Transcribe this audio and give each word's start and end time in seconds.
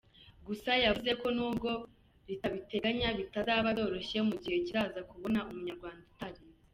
Gusa 0.47 0.71
yavuze 0.83 1.11
ko 1.21 1.27
n’ubwo 1.35 1.69
ritabiteganya 2.27 3.07
bitazaba 3.19 3.67
byoroshye 3.75 4.17
mu 4.27 4.35
gihe 4.41 4.57
kizaza 4.65 4.99
kubona 5.09 5.39
Umunyarwanda 5.49 6.01
utarize. 6.11 6.45